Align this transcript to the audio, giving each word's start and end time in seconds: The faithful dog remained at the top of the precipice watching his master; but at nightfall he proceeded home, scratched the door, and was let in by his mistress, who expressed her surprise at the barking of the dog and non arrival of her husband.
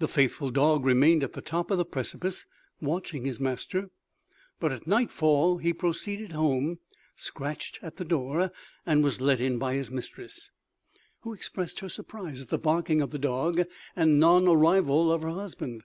The 0.00 0.08
faithful 0.08 0.50
dog 0.50 0.84
remained 0.84 1.22
at 1.22 1.34
the 1.34 1.40
top 1.40 1.70
of 1.70 1.78
the 1.78 1.84
precipice 1.84 2.46
watching 2.80 3.24
his 3.24 3.38
master; 3.38 3.90
but 4.58 4.72
at 4.72 4.88
nightfall 4.88 5.58
he 5.58 5.72
proceeded 5.72 6.32
home, 6.32 6.80
scratched 7.14 7.78
the 7.80 8.04
door, 8.04 8.50
and 8.84 9.04
was 9.04 9.20
let 9.20 9.40
in 9.40 9.58
by 9.60 9.74
his 9.74 9.88
mistress, 9.88 10.50
who 11.20 11.32
expressed 11.32 11.78
her 11.78 11.88
surprise 11.88 12.40
at 12.40 12.48
the 12.48 12.58
barking 12.58 13.00
of 13.00 13.12
the 13.12 13.20
dog 13.20 13.62
and 13.94 14.18
non 14.18 14.48
arrival 14.48 15.12
of 15.12 15.22
her 15.22 15.30
husband. 15.30 15.84